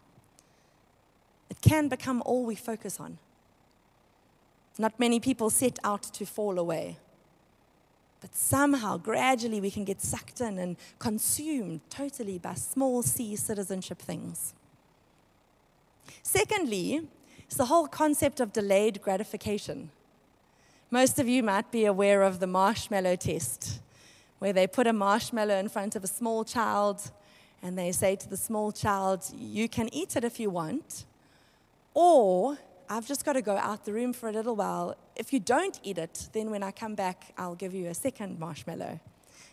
[1.49, 3.17] It can become all we focus on.
[4.77, 6.97] Not many people set out to fall away.
[8.21, 13.99] But somehow, gradually, we can get sucked in and consumed totally by small c citizenship
[13.99, 14.53] things.
[16.23, 17.07] Secondly,
[17.45, 19.91] it's the whole concept of delayed gratification.
[20.89, 23.79] Most of you might be aware of the marshmallow test,
[24.39, 27.12] where they put a marshmallow in front of a small child
[27.62, 31.05] and they say to the small child, You can eat it if you want,
[31.97, 34.95] or I've just got to go out the room for a little while.
[35.15, 38.38] If you don't eat it, then when I come back, I'll give you a second
[38.39, 38.99] marshmallow.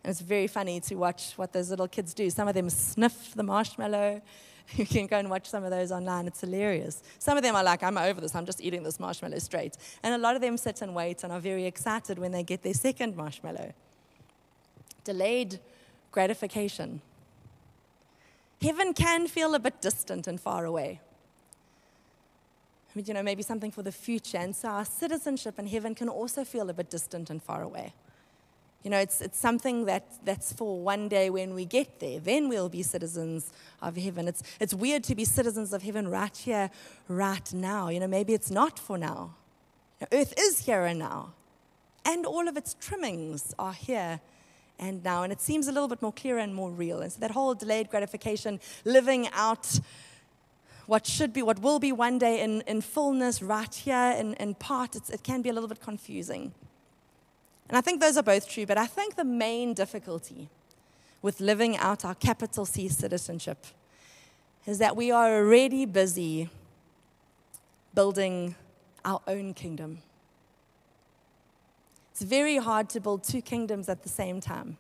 [0.05, 2.29] And it's very funny to watch what those little kids do.
[2.29, 4.21] Some of them sniff the marshmallow,
[4.77, 6.27] You can go and watch some of those online.
[6.27, 7.03] It's hilarious.
[7.19, 8.35] Some of them are like, I'm over this.
[8.35, 9.77] I'm just eating this marshmallow straight.
[10.03, 12.63] And a lot of them sit and wait and are very excited when they get
[12.63, 13.73] their second marshmallow.
[15.05, 15.61] Delayed
[16.13, 17.03] gratification.
[18.61, 21.01] Heaven can feel a bit distant and far away.
[22.95, 24.39] You know, maybe something for the future.
[24.39, 27.93] And so our citizenship in heaven can also feel a bit distant and far away.
[28.85, 32.21] You know, it's, it's something that, that's for one day when we get there.
[32.21, 34.29] Then we'll be citizens of heaven.
[34.29, 36.71] It's, it's weird to be citizens of heaven right here,
[37.09, 37.89] right now.
[37.89, 39.35] You know, maybe it's not for now.
[40.13, 41.33] Earth is here and now.
[42.05, 44.21] And all of its trimmings are here
[44.79, 45.23] and now.
[45.23, 47.01] And it seems a little bit more clear and more real.
[47.01, 49.81] And so that whole delayed gratification, living out
[50.87, 54.55] what should be, what will be one day in, in fullness, right here in, in
[54.55, 56.53] part, it can be a little bit confusing.
[57.69, 60.49] And I think those are both true, but I think the main difficulty
[61.23, 63.67] with living out our capital C citizenship
[64.67, 66.51] is that we are already busy
[67.95, 68.55] building
[69.05, 69.99] our own kingdom.
[72.11, 74.77] It's very hard to build two kingdoms at the same time.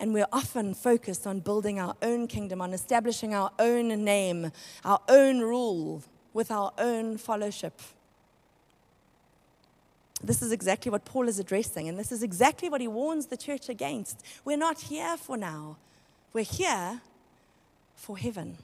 [0.00, 4.52] And we're often focused on building our own kingdom, on establishing our own name,
[4.84, 7.80] our own rule, with our own fellowship.
[10.22, 13.36] This is exactly what Paul is addressing, and this is exactly what he warns the
[13.36, 14.24] church against.
[14.44, 15.76] We're not here for now,
[16.32, 17.00] we're here
[17.96, 18.56] for heaven.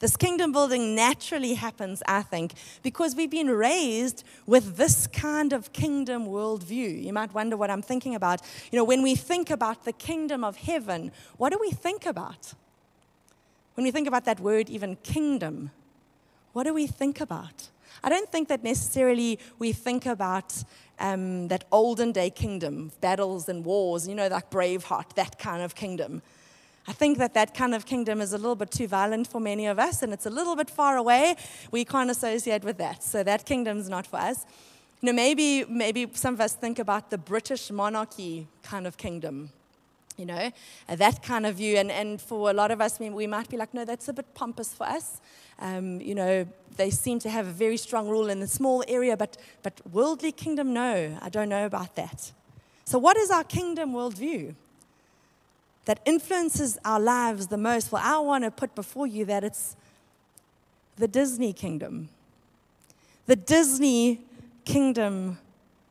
[0.00, 5.72] This kingdom building naturally happens, I think, because we've been raised with this kind of
[5.72, 7.02] kingdom worldview.
[7.02, 8.40] You might wonder what I'm thinking about.
[8.70, 12.54] You know, when we think about the kingdom of heaven, what do we think about?
[13.74, 15.72] When we think about that word, even kingdom,
[16.52, 17.68] what do we think about?
[18.02, 20.62] I don't think that necessarily we think about
[21.00, 25.74] um, that olden day kingdom, battles and wars, you know, like Braveheart, that kind of
[25.74, 26.22] kingdom.
[26.88, 29.66] I think that that kind of kingdom is a little bit too violent for many
[29.66, 31.36] of us, and it's a little bit far away.
[31.70, 33.02] We can't associate with that.
[33.02, 34.46] So that kingdom's not for us.
[35.02, 39.50] You know, maybe, maybe some of us think about the British monarchy kind of kingdom,
[40.16, 40.50] you know,
[40.88, 41.76] that kind of view.
[41.76, 44.34] And, and for a lot of us, we might be like, no, that's a bit
[44.34, 45.20] pompous for us.
[45.58, 49.14] Um, you know, they seem to have a very strong rule in a small area,
[49.14, 52.32] but, but worldly kingdom, no, I don't know about that.
[52.86, 54.54] So, what is our kingdom worldview?
[55.88, 59.74] That influences our lives the most, well, I want to put before you that it's
[60.96, 62.10] the Disney kingdom.
[63.24, 64.20] The Disney
[64.66, 65.38] kingdom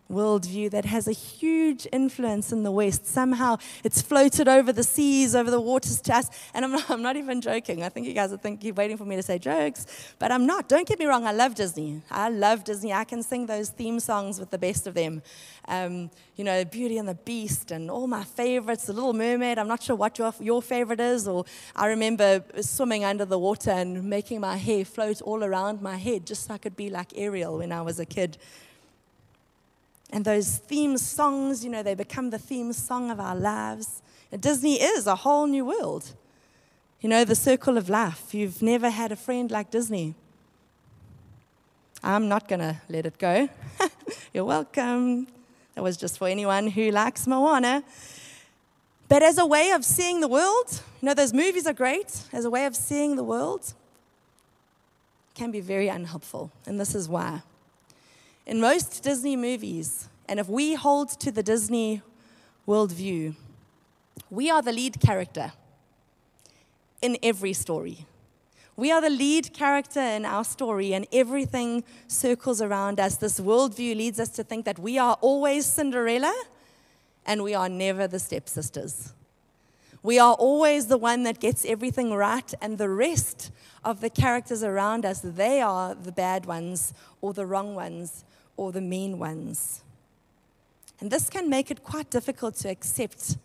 [0.09, 3.05] worldview that has a huge influence in the West.
[3.05, 6.29] Somehow it's floated over the seas, over the waters to us.
[6.53, 7.83] And I'm not, I'm not even joking.
[7.83, 9.85] I think you guys are thinking, you're waiting for me to say jokes,
[10.19, 10.69] but I'm not.
[10.69, 12.01] Don't get me wrong, I love Disney.
[12.09, 12.93] I love Disney.
[12.93, 15.21] I can sing those theme songs with the best of them.
[15.67, 19.57] Um, you know, Beauty and the Beast and all my favorites, The Little Mermaid.
[19.57, 21.27] I'm not sure what your, your favorite is.
[21.27, 25.97] Or I remember swimming under the water and making my hair float all around my
[25.97, 28.37] head just so I could be like Ariel when I was a kid.
[30.11, 34.01] And those theme songs, you know, they become the theme song of our lives.
[34.31, 36.13] And Disney is a whole new world.
[37.01, 38.33] You know, the circle of life.
[38.33, 40.15] You've never had a friend like Disney.
[42.03, 43.49] I'm not going to let it go.
[44.33, 45.27] You're welcome.
[45.75, 47.83] That was just for anyone who likes Moana.
[49.09, 52.23] But as a way of seeing the world, you know, those movies are great.
[52.33, 53.73] As a way of seeing the world,
[55.35, 56.51] can be very unhelpful.
[56.65, 57.41] And this is why.
[58.47, 62.01] In most Disney movies, and if we hold to the Disney
[62.65, 63.35] worldview,
[64.29, 65.51] we are the lead character
[67.01, 68.05] in every story.
[68.77, 73.17] We are the lead character in our story, and everything circles around us.
[73.17, 76.33] This worldview leads us to think that we are always Cinderella
[77.25, 79.11] and we are never the stepsisters.
[80.03, 83.51] We are always the one that gets everything right, and the rest
[83.83, 88.23] of the characters around us, they are the bad ones or the wrong ones
[88.57, 89.83] or the mean ones.
[90.99, 93.37] And this can make it quite difficult to accept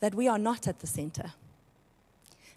[0.00, 1.32] that we are not at the center,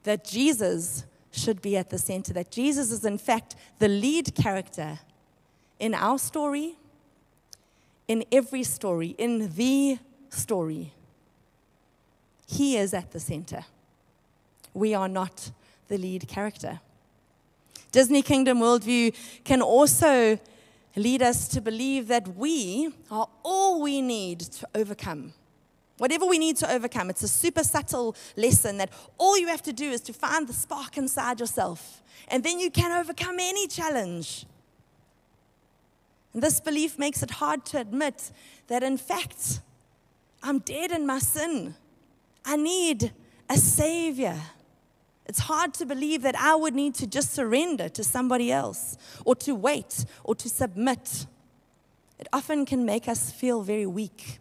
[0.04, 5.00] that Jesus should be at the center, that Jesus is, in fact, the lead character
[5.80, 6.76] in our story,
[8.08, 9.98] in every story, in the
[10.30, 10.94] story.
[12.48, 13.66] He is at the center.
[14.74, 15.52] We are not
[15.88, 16.80] the lead character.
[17.92, 20.40] Disney Kingdom worldview can also
[20.96, 25.34] lead us to believe that we are all we need to overcome.
[25.98, 29.74] Whatever we need to overcome, it's a super subtle lesson that all you have to
[29.74, 34.46] do is to find the spark inside yourself, and then you can overcome any challenge.
[36.34, 38.32] And this belief makes it hard to admit
[38.68, 39.60] that, in fact,
[40.42, 41.76] I'm dead in my sin.
[42.46, 43.12] I need
[43.50, 44.40] a savior.
[45.30, 49.36] It's hard to believe that I would need to just surrender to somebody else or
[49.36, 51.28] to wait or to submit.
[52.18, 54.40] It often can make us feel very weak.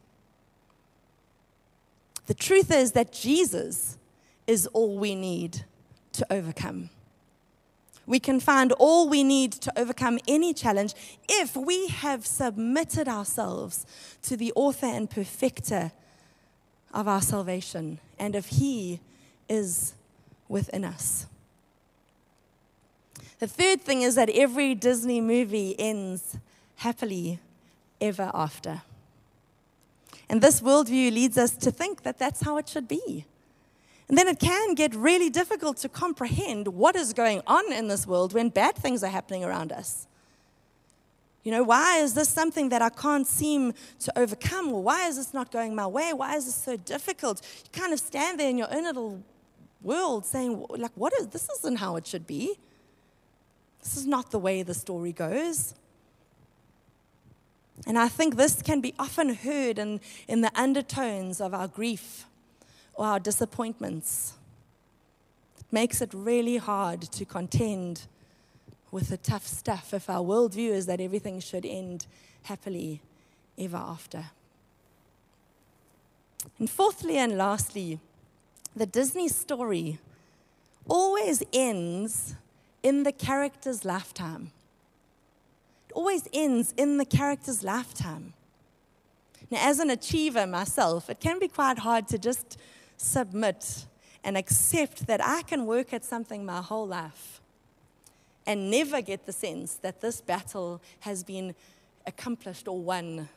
[2.25, 3.99] The truth is that Jesus
[4.47, 5.67] is all we need
[6.13, 6.89] to overcome.
[8.07, 10.95] We can find all we need to overcome any challenge
[11.29, 13.85] if we have submitted ourselves
[14.23, 15.93] to the author and perfecter
[16.95, 19.01] of our salvation and if He
[19.51, 19.93] is
[20.49, 21.27] within us.
[23.39, 26.39] The third thing is that every Disney movie ends
[26.77, 27.39] happily
[28.01, 28.83] ever after.
[30.29, 33.25] And this worldview leads us to think that that's how it should be.
[34.09, 38.07] And then it can get really difficult to comprehend what is going on in this
[38.07, 40.07] world when bad things are happening around us.
[41.45, 44.73] You know, why is this something that I can't seem to overcome?
[44.73, 46.13] Or why is this not going my way?
[46.13, 47.41] Why is this so difficult?
[47.65, 49.23] You kind of stand there in your own little
[49.83, 52.57] world saying, like, what is this isn't how it should be.
[53.83, 55.75] This is not the way the story goes.
[57.87, 62.27] And I think this can be often heard in, in the undertones of our grief
[62.95, 64.35] or our disappointments.
[65.59, 68.03] It makes it really hard to contend
[68.91, 72.07] with the tough stuff if our worldview is that everything should end
[72.43, 73.01] happily
[73.57, 74.25] ever after.
[76.59, 78.01] And fourthly and lastly,
[78.79, 79.99] the Disney story
[80.89, 82.37] always ends
[82.83, 84.53] in the character's lifetime.
[85.89, 88.35] It always ends in the character's lifetime.
[89.51, 92.59] Now, as an achiever myself, it can be quite hard to just
[92.97, 93.87] submit
[94.23, 97.41] and accept that I can work at something my whole life
[98.47, 101.55] and never get the sense that this battle has been
[102.07, 103.29] accomplished or won.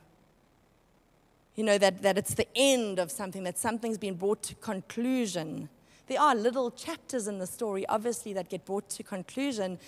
[1.55, 5.69] You know, that, that it's the end of something, that something's been brought to conclusion.
[6.07, 9.79] There are little chapters in the story, obviously, that get brought to conclusion.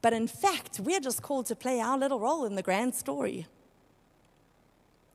[0.00, 3.46] But in fact, we're just called to play our little role in the grand story.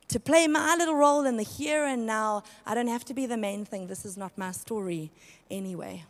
[0.10, 2.44] To play my little role in the here and now.
[2.66, 3.88] I don't have to be the main thing.
[3.88, 5.12] This is not my story
[5.50, 6.04] anyway.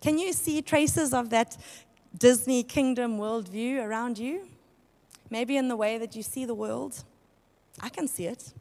[0.00, 1.56] Can you see traces of that
[2.16, 4.48] Disney kingdom worldview around you?
[5.30, 7.04] Maybe in the way that you see the world.
[7.80, 8.52] I can see it.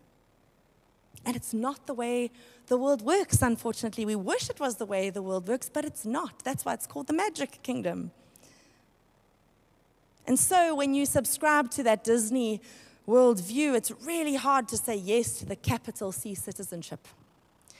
[1.25, 2.31] And it's not the way
[2.67, 4.05] the world works, unfortunately.
[4.05, 6.43] We wish it was the way the world works, but it's not.
[6.43, 8.11] That's why it's called the magic kingdom.
[10.25, 12.61] And so when you subscribe to that Disney
[13.07, 17.07] worldview, it's really hard to say yes to the capital C citizenship.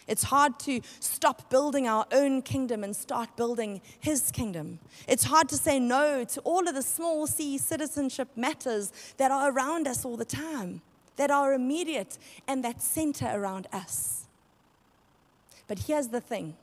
[0.07, 4.79] It's hard to stop building our own kingdom and start building His kingdom.
[5.07, 9.51] It's hard to say no to all of the small c citizenship matters that are
[9.51, 10.81] around us all the time,
[11.17, 14.25] that are immediate and that center around us.
[15.67, 16.55] But here's the thing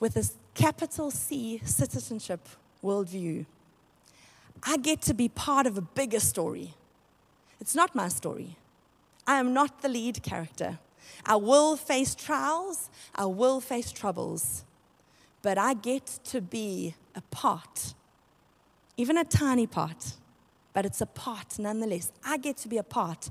[0.00, 2.48] with this capital C citizenship
[2.82, 3.46] worldview,
[4.62, 6.74] I get to be part of a bigger story.
[7.60, 8.56] It's not my story.
[9.28, 10.78] I am not the lead character.
[11.26, 14.64] I will face trials, I will face troubles,
[15.42, 17.92] but I get to be a part,
[18.96, 20.14] even a tiny part,
[20.72, 22.10] but it's a part nonetheless.
[22.24, 23.28] I get to be a part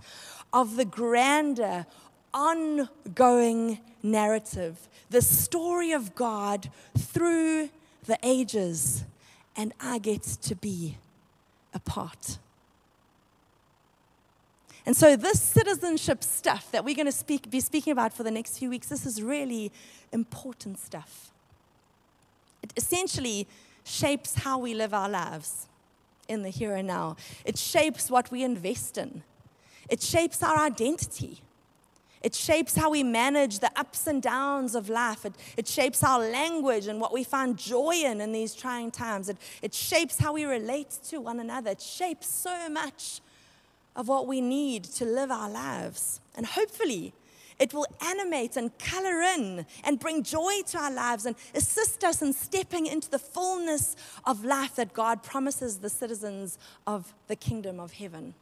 [0.54, 1.88] of the grander,
[2.32, 7.70] ongoing narrative, the story of God through
[8.06, 9.04] the ages,
[9.56, 10.98] and I get to be
[11.74, 12.38] a part.
[14.88, 18.32] And so, this citizenship stuff that we're going to speak, be speaking about for the
[18.32, 19.70] next few weeks, this is really
[20.14, 21.30] important stuff.
[22.64, 23.48] It essentially
[23.84, 25.68] shapes how we live our lives
[26.30, 29.24] in the here and now, it shapes what we invest in,
[29.90, 31.42] it shapes our identity.
[32.24, 35.24] It shapes how we manage the ups and downs of life.
[35.24, 39.30] It, it shapes our language and what we find joy in in these trying times.
[39.30, 41.72] It, it shapes how we relate to one another.
[41.72, 43.22] It shapes so much
[43.98, 46.22] of what we need to live our lives.
[46.36, 47.14] And hopefully,
[47.60, 52.22] it will animate and color in and bring joy to our lives and assist us
[52.22, 53.96] in stepping into the fullness
[54.26, 58.36] of life that God promises the citizens of the kingdom of heaven.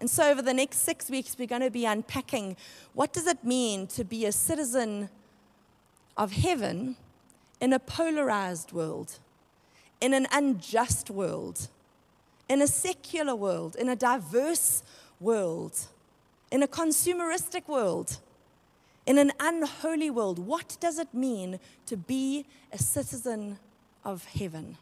[0.00, 2.56] And so over the next 6 weeks we're going to be unpacking
[2.94, 5.10] what does it mean to be a citizen
[6.16, 6.96] of heaven
[7.60, 9.18] in a polarized world,
[10.00, 11.68] in an unjust world,
[12.48, 14.82] in a secular world, in a diverse
[15.20, 15.86] world,
[16.50, 18.18] in a consumeristic world,
[19.06, 20.38] in an unholy world.
[20.38, 23.58] What does it mean to be a citizen
[24.04, 24.76] of heaven?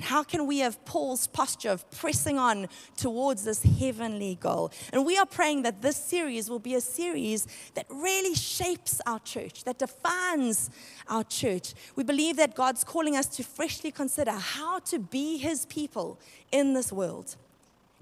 [0.00, 4.72] How can we have Paul's posture of pressing on towards this heavenly goal?
[4.92, 9.18] And we are praying that this series will be a series that really shapes our
[9.20, 10.70] church, that defines
[11.08, 11.74] our church.
[11.96, 16.18] We believe that God's calling us to freshly consider how to be his people
[16.52, 17.36] in this world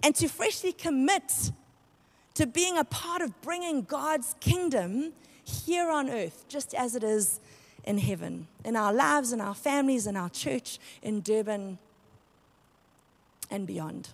[0.02, 1.50] and to freshly commit
[2.34, 7.40] to being a part of bringing God's kingdom here on earth, just as it is
[7.84, 11.78] in heaven, in our lives, in our families, in our church, in Durban,
[13.50, 14.10] and beyond.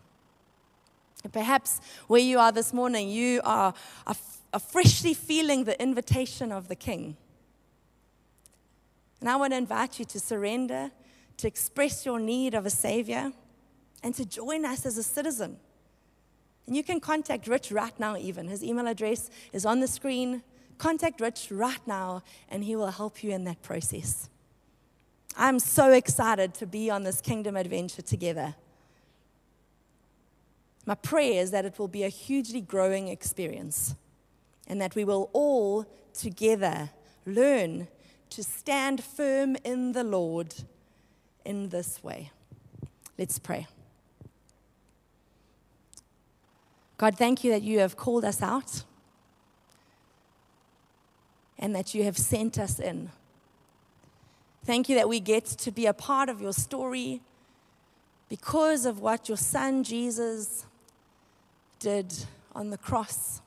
[1.30, 3.74] Perhaps where you are this morning, you are,
[4.07, 4.16] are,
[4.53, 7.16] are freshly feeling the invitation of the King.
[9.20, 10.91] And I want to invite you to surrender,
[11.37, 13.33] to express your need of a Savior,
[14.03, 15.59] and to join us as a citizen.
[16.66, 18.49] And you can contact Rich right now, even.
[18.49, 20.43] His email address is on the screen.
[20.78, 24.28] Contact Rich right now, and he will help you in that process.
[25.37, 28.55] I'm so excited to be on this kingdom adventure together.
[30.85, 33.95] My prayer is that it will be a hugely growing experience
[34.66, 36.91] and that we will all together
[37.24, 37.89] learn
[38.30, 40.55] to stand firm in the Lord
[41.45, 42.30] in this way.
[43.18, 43.66] Let's pray.
[46.99, 48.85] God, thank you that you have called us out
[51.59, 53.11] and that you have sent us in.
[54.64, 57.20] Thank you that we get to be a part of your story
[58.28, 60.66] because of what your son Jesus
[61.83, 62.14] did
[62.55, 63.41] on the cross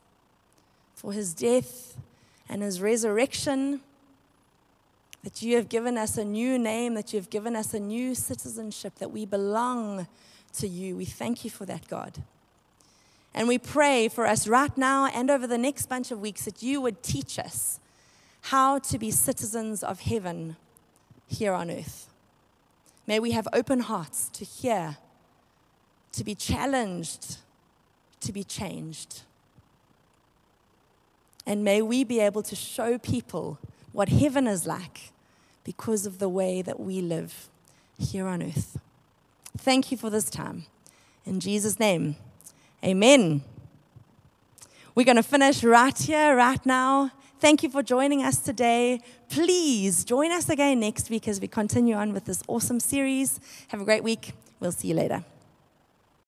[0.94, 1.98] for his death
[2.50, 3.82] and his resurrection.
[5.24, 8.14] That you have given us a new name, that you have given us a new
[8.14, 10.06] citizenship, that we belong
[10.58, 10.96] to you.
[10.96, 12.22] We thank you for that, God.
[13.34, 16.62] And we pray for us right now and over the next bunch of weeks that
[16.62, 17.80] you would teach us
[18.42, 20.58] how to be citizens of heaven
[21.28, 22.08] here on earth.
[23.08, 24.98] May we have open hearts to hear,
[26.12, 27.38] to be challenged,
[28.26, 29.22] to be changed.
[31.46, 33.60] And may we be able to show people
[33.92, 35.12] what heaven is like
[35.64, 37.48] because of the way that we live
[37.98, 38.80] here on earth.
[39.58, 40.66] Thank you for this time.
[41.26, 42.16] In Jesus' name,
[42.84, 43.44] amen.
[44.94, 47.12] We're going to finish right here, right now.
[47.40, 49.02] Thank you for joining us today.
[49.30, 53.40] Please join us again next week as we continue on with this awesome series.
[53.70, 54.34] Have a great week.
[54.60, 55.24] We'll see you later.